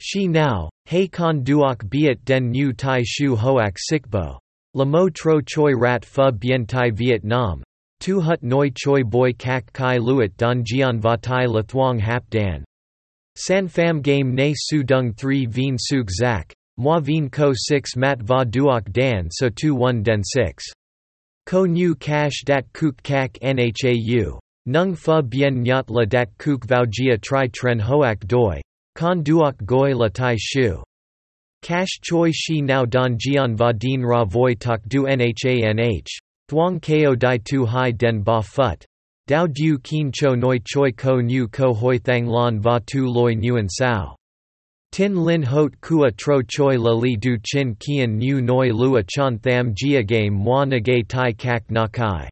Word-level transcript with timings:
Shi 0.00 0.28
now, 0.28 0.70
Hay 0.86 1.08
Con 1.08 1.42
Duok 1.42 1.88
Biat 1.88 2.24
Den 2.24 2.50
New 2.50 2.72
Tai 2.72 3.02
Shu 3.04 3.34
Hoak 3.34 3.76
Sikbo. 3.76 4.38
Lamo 4.74 5.08
Tro 5.08 5.40
Choi 5.40 5.72
Rat 5.72 6.04
Pha 6.04 6.30
Bien 6.30 6.64
Tai 6.64 6.90
Viet 6.90 7.24
Nam. 7.24 7.64
Tu 7.98 8.20
Hut 8.20 8.40
Noi 8.42 8.70
Choi 8.70 9.02
boi 9.02 9.32
Kak 9.32 9.72
Kai 9.72 9.98
Luat 9.98 10.36
Don 10.36 10.62
Jian 10.62 11.00
Va 11.00 11.16
Tai 11.16 11.46
La 11.46 11.62
Thuong 11.62 11.98
Hap 11.98 12.28
Dan. 12.30 12.64
San 13.34 13.66
Pham 13.66 14.00
Game 14.00 14.34
Ne 14.34 14.54
Su 14.56 14.84
Dung 14.84 15.12
3 15.12 15.46
Vien 15.46 15.76
Suk 15.76 16.08
Zak. 16.10 16.54
Moi 16.76 17.00
Vien 17.00 17.28
Ko 17.28 17.52
6 17.52 17.96
Mat 17.96 18.22
Va 18.22 18.44
Duok 18.44 18.92
Dan 18.92 19.28
So 19.32 19.48
Tu 19.48 19.74
1 19.74 20.04
Den 20.04 20.22
6. 20.22 20.64
Ko 21.46 21.64
Nu 21.64 21.96
Cash 21.96 22.44
Dat 22.46 22.72
Kuk 22.72 23.02
Kak 23.02 23.36
Nhau. 23.42 24.38
Nung 24.64 24.94
Pha 24.94 25.22
Bien 25.22 25.64
Nyat 25.64 25.90
La 25.90 26.04
Dat 26.04 26.28
Kuk 26.38 26.66
Vau 26.66 26.84
gia 26.88 27.16
Tri 27.16 27.48
Tren 27.48 27.80
Hoak 27.80 28.20
Doi. 28.28 28.60
Con 28.98 29.22
Duok 29.22 29.54
Goi 29.64 29.94
La 29.94 30.08
Tai 30.08 30.34
Shu. 30.36 30.82
Cash 31.62 32.00
Choi 32.02 32.32
Shi 32.32 32.60
Now 32.60 32.84
Don 32.84 33.16
Jian 33.16 33.56
Va 33.56 33.72
Din 33.72 34.02
Ra 34.02 34.24
Voi 34.24 34.56
Tak 34.56 34.80
Du 34.88 35.04
nhanh. 35.04 36.02
Thuong 36.50 36.82
Ko 36.82 37.14
Dai 37.14 37.38
Tu 37.38 37.64
Hai 37.64 37.92
Den 37.92 38.22
Ba 38.22 38.42
Phut. 38.42 38.84
Dao 39.28 39.46
Du 39.46 39.78
Kien 39.78 40.10
Cho 40.10 40.34
Noi 40.34 40.58
Choi 40.64 40.90
Ko 40.90 41.20
Nu 41.20 41.46
Ko 41.46 41.72
Hoi 41.72 41.98
Thang 41.98 42.26
Lon 42.26 42.58
Va 42.58 42.80
Tu 42.84 43.06
Loi 43.06 43.36
Nguyen 43.36 43.68
Sao. 43.70 44.16
Tin 44.90 45.14
Lin 45.14 45.44
Hot 45.44 45.80
Kua 45.80 46.10
Tro 46.10 46.42
Choi 46.42 46.76
La 46.76 46.90
Li 46.90 47.14
Du 47.14 47.38
Chin 47.38 47.76
Kien 47.76 48.18
Nu 48.18 48.40
Noi 48.40 48.72
Lua 48.72 49.04
Chan 49.08 49.38
Tham 49.38 49.76
Jia 49.76 50.04
Game 50.04 50.34
Moi 50.34 50.64
Nagay 50.64 51.06
Tai 51.06 51.32
Kak 51.34 51.70
Na 51.70 51.86
Kai. 51.86 52.28